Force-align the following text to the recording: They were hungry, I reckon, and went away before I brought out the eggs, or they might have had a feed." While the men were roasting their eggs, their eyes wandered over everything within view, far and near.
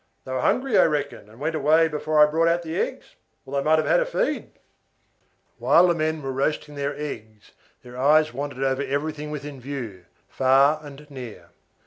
They 0.25 0.31
were 0.31 0.41
hungry, 0.41 0.79
I 0.79 0.85
reckon, 0.85 1.29
and 1.29 1.39
went 1.39 1.53
away 1.53 1.87
before 1.87 2.19
I 2.19 2.27
brought 2.31 2.47
out 2.47 2.63
the 2.63 2.75
eggs, 2.75 3.15
or 3.45 3.53
they 3.53 3.61
might 3.63 3.77
have 3.77 3.85
had 3.87 3.99
a 3.99 4.05
feed." 4.07 4.49
While 5.59 5.87
the 5.89 5.93
men 5.93 6.23
were 6.23 6.31
roasting 6.31 6.73
their 6.73 6.97
eggs, 6.97 7.51
their 7.83 7.95
eyes 7.99 8.33
wandered 8.33 8.63
over 8.63 8.81
everything 8.81 9.29
within 9.29 9.61
view, 9.61 10.05
far 10.27 10.79
and 10.83 11.07
near. 11.11 11.51